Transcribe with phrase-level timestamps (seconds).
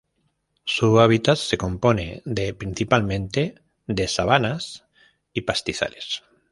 [0.65, 4.83] Su hábitat se compone de principalmente de sabanas
[5.31, 6.23] y pastizales.